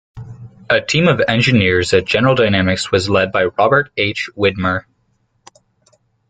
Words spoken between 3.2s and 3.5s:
by